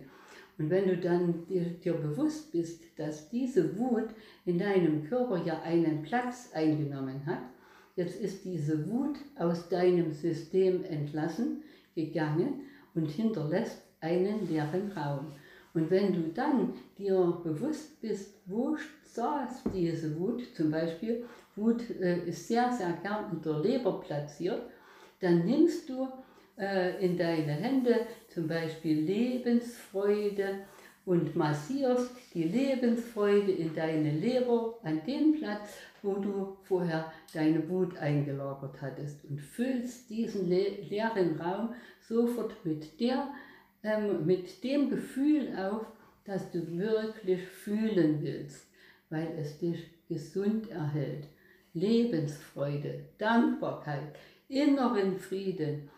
Und 0.56 0.70
wenn 0.70 0.88
du 0.88 0.96
dann 0.96 1.46
dir, 1.46 1.62
dir, 1.62 1.92
bewusst 1.92 2.52
bist, 2.52 2.82
dass 2.96 3.28
diese 3.28 3.78
Wut 3.78 4.08
in 4.44 4.58
deinem 4.58 5.04
Körper 5.08 5.44
ja 5.44 5.60
einen 5.62 6.02
Platz 6.02 6.50
eingenommen 6.54 7.24
hat, 7.26 7.42
jetzt 7.98 8.20
ist 8.20 8.44
diese 8.44 8.88
Wut 8.88 9.16
aus 9.36 9.68
deinem 9.68 10.12
System 10.12 10.84
entlassen, 10.84 11.64
gegangen 11.96 12.60
und 12.94 13.10
hinterlässt 13.10 13.82
einen 14.00 14.48
leeren 14.48 14.92
Raum. 14.92 15.32
Und 15.74 15.90
wenn 15.90 16.12
du 16.12 16.32
dann 16.32 16.74
dir 16.96 17.40
bewusst 17.42 18.00
bist, 18.00 18.34
wo 18.46 18.76
saß 19.02 19.64
diese 19.74 20.16
Wut, 20.18 20.42
zum 20.54 20.70
Beispiel, 20.70 21.24
Wut 21.56 21.82
äh, 22.00 22.20
ist 22.28 22.46
sehr, 22.46 22.70
sehr 22.72 22.92
gern 23.02 23.32
in 23.32 23.42
der 23.42 23.58
Leber 23.58 24.00
platziert, 24.00 24.62
dann 25.20 25.44
nimmst 25.44 25.88
du 25.88 26.08
äh, 26.56 27.04
in 27.04 27.18
deine 27.18 27.52
Hände 27.52 28.06
zum 28.28 28.46
Beispiel 28.46 29.00
Lebensfreude 29.00 30.60
und 31.08 31.34
massierst 31.34 32.10
die 32.34 32.44
Lebensfreude 32.44 33.50
in 33.50 33.74
deine 33.74 34.12
Leber 34.12 34.78
an 34.82 35.00
den 35.06 35.38
Platz, 35.38 35.78
wo 36.02 36.16
du 36.16 36.58
vorher 36.64 37.10
deine 37.32 37.66
Wut 37.70 37.96
eingelagert 37.96 38.82
hattest 38.82 39.24
und 39.24 39.40
füllst 39.40 40.10
diesen 40.10 40.50
le 40.50 40.68
leeren 40.90 41.40
Raum 41.40 41.70
sofort 42.06 42.54
mit, 42.62 43.00
der, 43.00 43.26
ähm, 43.82 44.26
mit 44.26 44.62
dem 44.62 44.90
Gefühl 44.90 45.48
auf, 45.56 45.86
das 46.26 46.50
du 46.50 46.76
wirklich 46.76 47.40
fühlen 47.40 48.18
willst, 48.20 48.66
weil 49.08 49.28
es 49.40 49.58
dich 49.58 49.88
gesund 50.10 50.70
erhält. 50.70 51.26
Lebensfreude, 51.72 53.06
Dankbarkeit, 53.16 54.14
inneren 54.50 55.18
Frieden, 55.18 55.88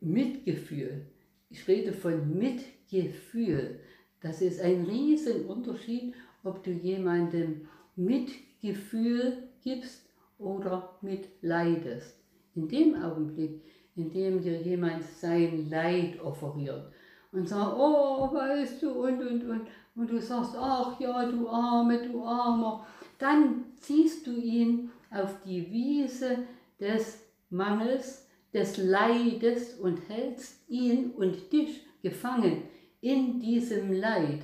Mitgefühl. 0.00 1.04
Ich 1.50 1.68
rede 1.68 1.92
von 1.92 2.38
Mitgefühl. 2.38 3.80
Das 4.24 4.40
ist 4.40 4.58
ein 4.62 4.86
Riesenunterschied, 4.86 6.14
ob 6.44 6.64
du 6.64 6.70
jemandem 6.70 7.68
Mitgefühl 7.94 9.50
gibst 9.62 10.08
oder 10.38 10.96
mitleidest. 11.02 12.16
In 12.54 12.66
dem 12.66 12.94
Augenblick, 13.02 13.60
in 13.96 14.10
dem 14.10 14.40
dir 14.40 14.62
jemand 14.62 15.04
sein 15.04 15.68
Leid 15.68 16.18
offeriert 16.22 16.90
und 17.32 17.46
sagt, 17.46 17.76
oh, 17.76 18.32
weißt 18.32 18.82
du, 18.82 18.92
und, 18.92 19.20
und, 19.20 19.44
und, 19.44 19.66
und 19.94 20.10
du 20.10 20.18
sagst, 20.18 20.54
ach 20.58 20.98
ja, 20.98 21.30
du 21.30 21.46
Arme, 21.46 22.08
du 22.08 22.24
Armer, 22.24 22.86
dann 23.18 23.66
ziehst 23.76 24.26
du 24.26 24.32
ihn 24.32 24.90
auf 25.10 25.42
die 25.44 25.70
Wiese 25.70 26.38
des 26.80 27.18
Mangels, 27.50 28.26
des 28.54 28.78
Leides 28.78 29.74
und 29.74 30.08
hältst 30.08 30.66
ihn 30.70 31.10
und 31.10 31.52
dich 31.52 31.84
gefangen 32.00 32.62
in 33.04 33.38
diesem 33.38 33.92
Leid. 33.92 34.40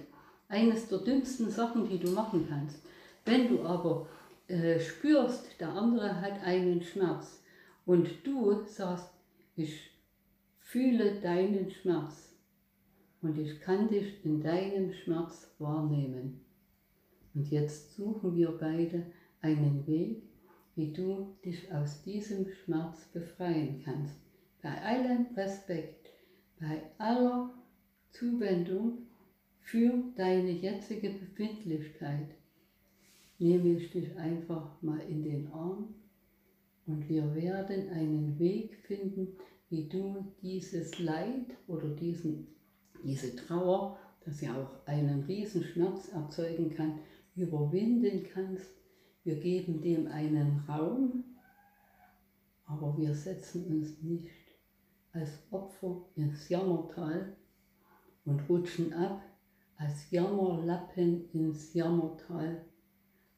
Eines 0.48 0.86
der 0.88 0.98
dümmsten 0.98 1.48
Sachen, 1.48 1.88
die 1.88 1.98
du 1.98 2.10
machen 2.10 2.46
kannst. 2.46 2.84
Wenn 3.24 3.48
du 3.48 3.62
aber 3.62 4.06
äh, 4.48 4.78
spürst, 4.78 5.58
der 5.58 5.70
andere 5.70 6.20
hat 6.20 6.42
einen 6.44 6.82
Schmerz 6.82 7.42
und 7.86 8.08
du 8.22 8.62
sagst, 8.66 9.08
ich 9.56 9.90
fühle 10.58 11.20
deinen 11.22 11.70
Schmerz 11.70 12.36
und 13.22 13.38
ich 13.38 13.60
kann 13.62 13.88
dich 13.88 14.22
in 14.26 14.42
deinem 14.42 14.92
Schmerz 14.92 15.54
wahrnehmen. 15.58 16.44
Und 17.34 17.50
jetzt 17.50 17.96
suchen 17.96 18.36
wir 18.36 18.50
beide 18.58 19.06
einen 19.40 19.86
Weg, 19.86 20.22
wie 20.76 20.92
du 20.92 21.34
dich 21.46 21.72
aus 21.72 22.02
diesem 22.02 22.46
Schmerz 22.50 23.06
befreien 23.06 23.80
kannst. 23.82 24.20
Bei 24.60 24.82
allem 24.82 25.28
Respekt, 25.34 26.10
bei 26.58 26.82
aller 26.98 27.54
Zuwendung 28.10 29.06
für 29.60 29.92
deine 30.16 30.50
jetzige 30.50 31.10
Befindlichkeit 31.10 32.34
nehme 33.38 33.76
ich 33.76 33.90
dich 33.90 34.16
einfach 34.16 34.80
mal 34.82 35.00
in 35.00 35.22
den 35.22 35.46
Arm 35.52 35.94
und 36.86 37.08
wir 37.08 37.34
werden 37.34 37.88
einen 37.90 38.38
Weg 38.38 38.76
finden, 38.86 39.28
wie 39.68 39.88
du 39.88 40.34
dieses 40.42 40.98
Leid 40.98 41.56
oder 41.68 41.88
diesen 41.88 42.48
diese 43.04 43.34
Trauer, 43.34 43.98
dass 44.24 44.38
sie 44.38 44.48
auch 44.48 44.86
einen 44.86 45.22
Riesenschmerz 45.24 46.08
erzeugen 46.12 46.70
kann, 46.70 46.98
überwinden 47.34 48.26
kannst. 48.32 48.70
Wir 49.24 49.36
geben 49.36 49.80
dem 49.80 50.06
einen 50.08 50.60
Raum, 50.68 51.24
aber 52.66 52.96
wir 52.98 53.14
setzen 53.14 53.66
uns 53.66 54.02
nicht 54.02 54.30
als 55.12 55.30
Opfer 55.50 56.04
ins 56.16 56.48
Jammertal 56.48 57.36
und 58.30 58.48
rutschen 58.48 58.92
ab 58.94 59.22
als 59.76 60.10
Jammerlappen 60.10 61.28
ins 61.32 61.74
Jammertal, 61.74 62.64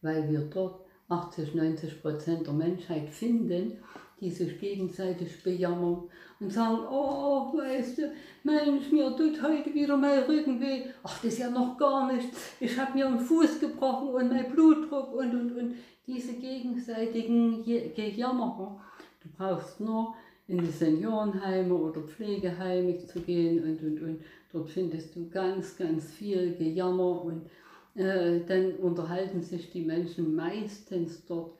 weil 0.00 0.30
wir 0.30 0.40
dort 0.42 0.84
80, 1.08 1.54
90 1.54 2.02
Prozent 2.02 2.46
der 2.46 2.54
Menschheit 2.54 3.08
finden, 3.08 3.78
die 4.20 4.30
sich 4.30 4.58
gegenseitig 4.60 5.42
bejammern 5.42 6.04
und 6.38 6.52
sagen, 6.52 6.78
oh, 6.90 7.52
weißt 7.56 7.98
du, 7.98 8.12
Mensch, 8.44 8.90
mir 8.90 9.16
tut 9.16 9.42
heute 9.42 9.74
wieder 9.74 9.96
mein 9.96 10.20
Rücken 10.24 10.60
weh. 10.60 10.84
Ach, 11.02 11.16
das 11.16 11.32
ist 11.32 11.38
ja 11.40 11.50
noch 11.50 11.76
gar 11.76 12.12
nichts. 12.12 12.52
Ich 12.60 12.78
habe 12.78 12.94
mir 12.94 13.06
einen 13.06 13.18
Fuß 13.18 13.60
gebrochen 13.60 14.08
und 14.08 14.28
mein 14.28 14.50
Blutdruck 14.52 15.12
und, 15.14 15.34
und, 15.34 15.56
und. 15.56 15.74
Diese 16.06 16.34
gegenseitigen 16.34 17.64
Gejammerer. 17.64 18.80
Du 19.22 19.28
brauchst 19.36 19.78
nur 19.80 20.14
in 20.48 20.58
die 20.58 20.70
Seniorenheime 20.70 21.74
oder 21.74 22.02
Pflegeheime 22.02 22.98
zu 22.98 23.20
gehen 23.20 23.62
und, 23.62 23.82
und, 23.82 24.02
und. 24.02 24.20
Dort 24.52 24.70
findest 24.70 25.16
du 25.16 25.28
ganz, 25.28 25.76
ganz 25.76 26.12
viel 26.12 26.54
Gejammer 26.54 27.24
und 27.24 27.46
äh, 27.94 28.40
dann 28.46 28.72
unterhalten 28.76 29.42
sich 29.42 29.70
die 29.70 29.82
Menschen 29.82 30.34
meistens 30.34 31.24
dort 31.26 31.52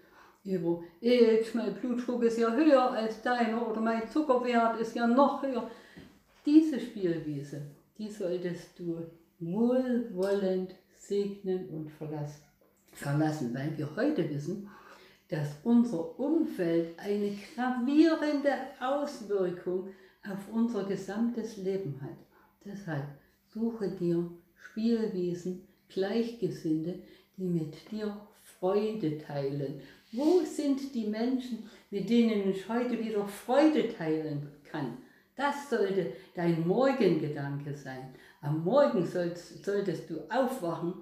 über, 0.45 0.83
jetzt 1.01 1.55
mein 1.55 1.75
Blutdruck 1.75 2.25
ist 2.25 2.39
ja 2.39 2.53
höher 2.53 2.91
als 2.91 3.23
deiner 3.23 3.69
oder 3.69 3.81
mein 3.81 4.09
Zuckerwert 4.09 4.81
ist 4.81 4.97
ja 4.97 5.07
noch 5.07 5.43
höher. 5.43 5.71
Diese 6.45 6.81
Spielwiese, 6.81 7.63
die 7.97 8.11
solltest 8.11 8.79
du 8.79 9.07
wohlwollend 9.39 10.75
segnen 10.97 11.69
und 11.69 11.91
verlassen, 11.91 13.55
weil 13.55 13.77
wir 13.77 13.89
heute 13.97 14.29
wissen, 14.29 14.69
dass 15.29 15.49
unser 15.63 16.19
Umfeld 16.19 16.99
eine 16.99 17.33
gravierende 17.55 18.53
Auswirkung 18.81 19.89
auf 20.29 20.53
unser 20.53 20.85
gesamtes 20.85 21.57
Leben 21.57 22.01
hat. 22.03 22.32
Deshalb 22.65 23.05
suche 23.53 23.91
dir 23.91 24.31
Spielwiesen, 24.55 25.67
Gleichgesinnte, 25.89 27.03
die 27.37 27.45
mit 27.45 27.91
dir 27.91 28.17
Freude 28.59 29.19
teilen. 29.19 29.81
Wo 30.13 30.41
sind 30.41 30.95
die 30.95 31.07
Menschen, 31.07 31.69
mit 31.91 32.09
denen 32.09 32.51
ich 32.51 32.69
heute 32.69 32.99
wieder 32.99 33.27
Freude 33.27 33.89
teilen 33.89 34.49
kann? 34.71 34.99
Das 35.35 35.71
sollte 35.71 36.13
dein 36.35 36.67
Morgengedanke 36.67 37.75
sein. 37.75 38.15
Am 38.41 38.63
Morgen 38.63 39.07
sollst, 39.07 39.65
solltest 39.65 40.11
du 40.11 40.21
aufwachen 40.31 40.95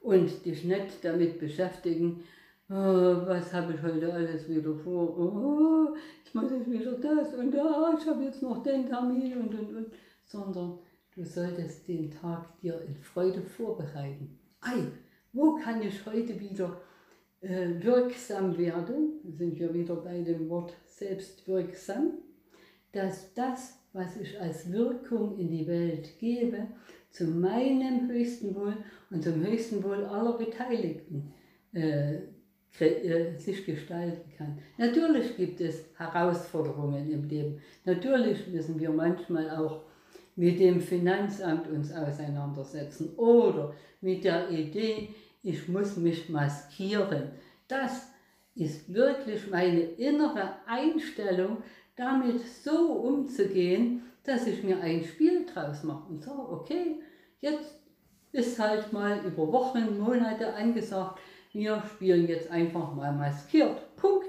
und 0.00 0.44
dich 0.44 0.64
nicht 0.64 1.02
damit 1.02 1.40
beschäftigen, 1.40 2.22
oh, 2.68 2.74
was 2.74 3.52
habe 3.52 3.74
ich 3.74 3.82
heute 3.82 4.12
alles 4.12 4.48
wieder 4.48 4.74
vor, 4.74 5.18
oh, 5.18 5.96
ich 6.24 6.34
muss 6.34 6.50
jetzt 6.50 6.70
wieder 6.70 6.92
das 6.92 7.34
und 7.34 7.52
da, 7.52 7.96
ich 7.98 8.06
habe 8.06 8.24
jetzt 8.24 8.42
noch 8.42 8.62
den 8.62 8.86
Termin 8.86 9.32
und 9.38 9.54
und 9.54 9.76
und, 9.76 9.86
sondern 10.26 10.78
Du 11.18 11.24
solltest 11.24 11.88
den 11.88 12.12
Tag 12.12 12.60
dir 12.60 12.80
in 12.86 12.94
Freude 12.94 13.42
vorbereiten. 13.42 14.38
Ei, 14.60 14.84
wo 15.32 15.56
kann 15.56 15.82
ich 15.82 16.06
heute 16.06 16.38
wieder 16.38 16.80
äh, 17.40 17.70
wirksam 17.80 18.56
werden? 18.56 19.18
Da 19.24 19.32
sind 19.32 19.58
wir 19.58 19.74
wieder 19.74 19.96
bei 19.96 20.22
dem 20.22 20.48
Wort 20.48 20.74
selbstwirksam. 20.86 22.12
Dass 22.92 23.34
das, 23.34 23.80
was 23.92 24.16
ich 24.16 24.40
als 24.40 24.70
Wirkung 24.70 25.36
in 25.36 25.50
die 25.50 25.66
Welt 25.66 26.20
gebe, 26.20 26.68
zu 27.10 27.24
meinem 27.24 28.08
höchsten 28.08 28.54
Wohl 28.54 28.76
und 29.10 29.24
zum 29.24 29.44
höchsten 29.44 29.82
Wohl 29.82 30.04
aller 30.04 30.38
Beteiligten 30.38 31.32
äh, 31.72 32.18
äh, 32.78 33.36
sich 33.36 33.66
gestalten 33.66 34.30
kann. 34.36 34.60
Natürlich 34.76 35.36
gibt 35.36 35.60
es 35.60 35.84
Herausforderungen 35.96 37.10
im 37.10 37.28
Leben. 37.28 37.60
Natürlich 37.84 38.46
müssen 38.46 38.78
wir 38.78 38.90
manchmal 38.90 39.50
auch 39.50 39.87
mit 40.38 40.60
dem 40.60 40.80
Finanzamt 40.80 41.68
uns 41.68 41.92
auseinandersetzen 41.92 43.16
oder 43.16 43.74
mit 44.00 44.22
der 44.22 44.48
Idee, 44.50 45.08
ich 45.42 45.66
muss 45.66 45.96
mich 45.96 46.28
maskieren. 46.28 47.32
Das 47.66 48.06
ist 48.54 48.94
wirklich 48.94 49.50
meine 49.50 49.80
innere 49.80 50.54
Einstellung, 50.64 51.56
damit 51.96 52.40
so 52.46 52.92
umzugehen, 52.92 54.02
dass 54.22 54.46
ich 54.46 54.62
mir 54.62 54.80
ein 54.80 55.02
Spiel 55.02 55.44
draus 55.44 55.82
mache 55.82 56.08
und 56.08 56.22
sage, 56.22 56.38
okay, 56.38 57.00
jetzt 57.40 57.74
ist 58.30 58.60
halt 58.60 58.92
mal 58.92 59.24
über 59.26 59.50
Wochen, 59.52 59.98
Monate 59.98 60.54
angesagt, 60.54 61.18
wir 61.52 61.82
spielen 61.94 62.28
jetzt 62.28 62.48
einfach 62.48 62.94
mal 62.94 63.12
maskiert. 63.12 63.96
Punkt. 63.96 64.28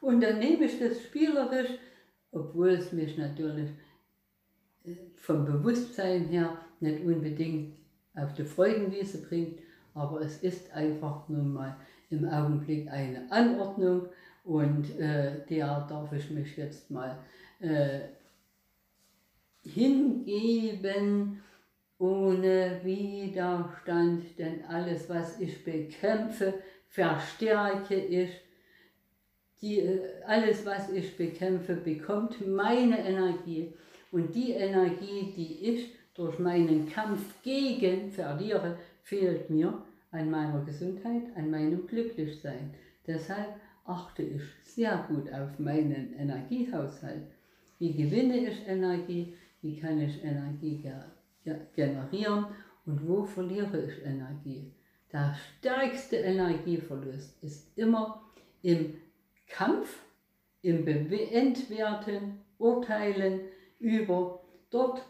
Und 0.00 0.20
dann 0.20 0.40
nehme 0.40 0.64
ich 0.64 0.80
das 0.80 1.00
spielerisch, 1.00 1.78
obwohl 2.32 2.70
es 2.70 2.90
mich 2.90 3.16
natürlich 3.16 3.70
vom 5.16 5.44
Bewusstsein 5.44 6.26
her 6.26 6.58
nicht 6.80 7.04
unbedingt 7.04 7.74
auf 8.14 8.34
die 8.34 8.44
Freudenwiese 8.44 9.22
bringt, 9.22 9.60
aber 9.94 10.20
es 10.20 10.42
ist 10.42 10.72
einfach 10.72 11.28
nun 11.28 11.52
mal 11.54 11.76
im 12.10 12.28
Augenblick 12.28 12.88
eine 12.90 13.30
Anordnung 13.30 14.08
und 14.44 14.98
äh, 14.98 15.44
der 15.48 15.86
darf 15.88 16.12
ich 16.12 16.30
mich 16.30 16.56
jetzt 16.56 16.90
mal 16.90 17.18
äh, 17.60 18.00
hingeben 19.62 21.42
ohne 21.98 22.80
Widerstand, 22.82 24.38
denn 24.38 24.64
alles, 24.66 25.08
was 25.08 25.40
ich 25.40 25.64
bekämpfe, 25.64 26.54
verstärke 26.88 27.94
ich. 27.94 28.30
Die, 29.60 29.80
äh, 29.80 30.00
alles, 30.26 30.66
was 30.66 30.90
ich 30.90 31.16
bekämpfe, 31.16 31.76
bekommt 31.76 32.46
meine 32.46 32.98
Energie. 32.98 33.72
Und 34.14 34.32
die 34.32 34.52
Energie, 34.52 35.32
die 35.36 35.70
ich 35.70 35.92
durch 36.14 36.38
meinen 36.38 36.88
Kampf 36.88 37.42
gegen 37.42 38.12
verliere, 38.12 38.78
fehlt 39.02 39.50
mir 39.50 39.82
an 40.12 40.30
meiner 40.30 40.64
Gesundheit, 40.64 41.24
an 41.34 41.50
meinem 41.50 41.84
Glücklichsein. 41.88 42.72
Deshalb 43.08 43.56
achte 43.84 44.22
ich 44.22 44.42
sehr 44.62 45.04
gut 45.08 45.32
auf 45.32 45.58
meinen 45.58 46.14
Energiehaushalt. 46.16 47.26
Wie 47.80 47.92
gewinne 47.92 48.36
ich 48.36 48.68
Energie? 48.68 49.34
Wie 49.62 49.80
kann 49.80 50.00
ich 50.00 50.22
Energie 50.22 50.80
generieren? 51.74 52.46
Und 52.86 53.08
wo 53.08 53.24
verliere 53.24 53.82
ich 53.84 54.06
Energie? 54.06 54.70
Der 55.12 55.34
stärkste 55.58 56.18
Energieverlust 56.18 57.42
ist 57.42 57.76
immer 57.76 58.22
im 58.62 58.94
Kampf, 59.48 60.04
im 60.62 60.86
Entwerten, 60.86 62.38
Urteilen, 62.58 63.40
über 63.78 64.40
dort 64.70 65.04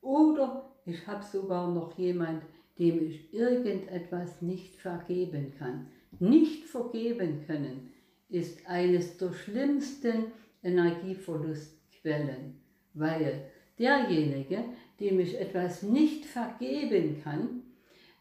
oder 0.00 0.70
ich 0.84 1.06
habe 1.06 1.24
sogar 1.24 1.72
noch 1.72 1.96
jemand, 1.98 2.42
dem 2.78 3.06
ich 3.06 3.32
irgendetwas 3.32 4.42
nicht 4.42 4.74
vergeben 4.74 5.52
kann. 5.58 5.86
Nicht 6.18 6.64
vergeben 6.64 7.44
können 7.46 7.92
ist 8.28 8.66
eines 8.66 9.18
der 9.18 9.32
schlimmsten 9.32 10.32
Energieverlustquellen, 10.62 12.60
weil 12.94 13.50
derjenige, 13.78 14.64
dem 14.98 15.20
ich 15.20 15.38
etwas 15.38 15.82
nicht 15.82 16.24
vergeben 16.24 17.20
kann, 17.22 17.62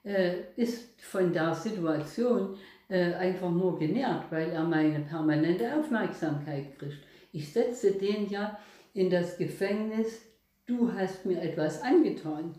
äh, 0.03 0.41
ist 0.55 1.01
von 1.01 1.31
der 1.31 1.55
Situation 1.55 2.57
äh, 2.89 3.13
einfach 3.13 3.51
nur 3.51 3.79
genährt, 3.79 4.31
weil 4.31 4.49
er 4.49 4.63
meine 4.63 4.99
permanente 4.99 5.73
Aufmerksamkeit 5.75 6.77
kriegt. 6.77 6.99
Ich 7.31 7.53
setze 7.53 7.93
den 7.93 8.29
ja 8.29 8.59
in 8.93 9.09
das 9.09 9.37
Gefängnis, 9.37 10.21
du 10.65 10.91
hast 10.93 11.25
mir 11.25 11.41
etwas 11.41 11.81
angetan 11.81 12.55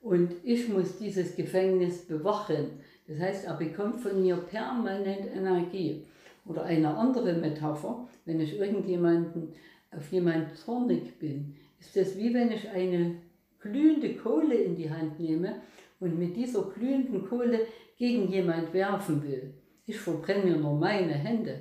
und 0.00 0.32
ich 0.44 0.68
muss 0.68 0.98
dieses 0.98 1.36
Gefängnis 1.36 2.06
bewachen. 2.06 2.80
Das 3.06 3.18
heißt, 3.18 3.46
er 3.46 3.54
bekommt 3.54 4.00
von 4.00 4.22
mir 4.22 4.36
permanent 4.36 5.26
Energie. 5.34 6.06
Oder 6.46 6.64
eine 6.64 6.96
andere 6.96 7.34
Metapher, 7.34 8.08
wenn 8.24 8.40
ich 8.40 8.58
irgendjemanden 8.58 9.52
auf 9.90 10.10
jemanden 10.10 10.54
zornig 10.54 11.18
bin, 11.18 11.56
ist 11.78 11.96
das 11.96 12.16
wie 12.16 12.32
wenn 12.32 12.50
ich 12.50 12.68
eine 12.70 13.16
glühende 13.60 14.14
Kohle 14.14 14.54
in 14.54 14.74
die 14.74 14.90
Hand 14.90 15.20
nehme 15.20 15.56
und 15.98 16.18
mit 16.18 16.36
dieser 16.36 16.62
glühenden 16.62 17.26
Kohle 17.28 17.66
gegen 17.98 18.28
jemand 18.28 18.72
werfen 18.72 19.22
will. 19.22 19.54
Ich 19.86 19.98
verbrenne 19.98 20.44
mir 20.44 20.56
nur 20.56 20.78
meine 20.78 21.12
Hände. 21.12 21.60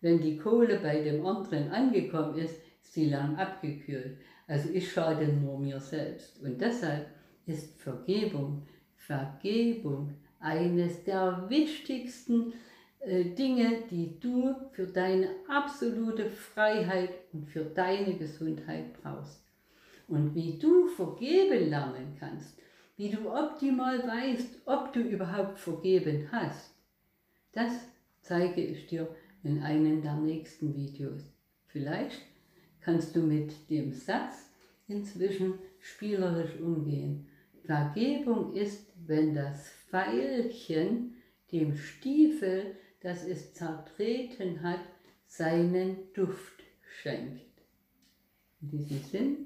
Wenn 0.00 0.20
die 0.20 0.36
Kohle 0.36 0.78
bei 0.80 1.00
dem 1.00 1.26
anderen 1.26 1.70
angekommen 1.70 2.36
ist, 2.36 2.60
sie 2.90 3.08
lang 3.08 3.36
abgekühlt. 3.36 4.18
Also 4.46 4.68
ich 4.70 4.92
schade 4.92 5.26
nur 5.28 5.58
mir 5.58 5.80
selbst. 5.80 6.42
Und 6.42 6.60
deshalb 6.60 7.06
ist 7.46 7.80
Vergebung, 7.80 8.66
Vergebung 8.96 10.14
eines 10.40 11.04
der 11.04 11.46
wichtigsten 11.48 12.52
äh, 13.00 13.24
Dinge, 13.24 13.84
die 13.90 14.18
du 14.18 14.54
für 14.72 14.86
deine 14.86 15.28
absolute 15.48 16.28
Freiheit 16.28 17.10
und 17.32 17.48
für 17.48 17.64
deine 17.64 18.14
Gesundheit 18.16 19.00
brauchst. 19.02 19.42
und 20.08 20.34
wie 20.34 20.58
du 20.58 20.88
vergeben 20.88 21.70
lernen 21.70 22.16
kannst, 22.18 22.58
wie 22.96 23.10
du 23.10 23.30
optimal 23.30 24.06
weißt, 24.06 24.62
ob 24.66 24.92
du 24.92 25.00
überhaupt 25.00 25.58
vergeben 25.58 26.28
hast, 26.32 26.74
das 27.52 27.72
zeige 28.20 28.60
ich 28.60 28.88
dir 28.88 29.06
in 29.44 29.62
einem 29.62 30.02
der 30.02 30.16
nächsten 30.16 30.74
Videos. 30.74 31.22
Vielleicht 31.68 32.20
kannst 32.80 33.14
du 33.16 33.20
mit 33.20 33.52
dem 33.70 33.92
Satz 33.92 34.50
inzwischen 34.88 35.54
spielerisch 35.78 36.58
umgehen. 36.60 37.26
Vergebung 37.64 38.54
ist, 38.54 38.86
wenn 39.06 39.34
das 39.34 39.70
Pfeilchen 39.88 41.14
dem 41.52 41.76
Stiefel, 41.76 42.76
das 43.00 43.24
es 43.26 43.54
zertreten 43.54 44.62
hat, 44.62 44.80
seinen 45.26 46.12
Duft 46.14 46.62
schenkt. 47.02 47.40
In 48.60 48.70
diesem 48.70 49.02
Sinn, 49.04 49.36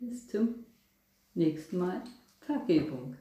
bis 0.00 0.28
zum 0.28 0.66
nächsten 1.34 1.78
Mal. 1.78 2.02
Vergebung. 2.40 3.16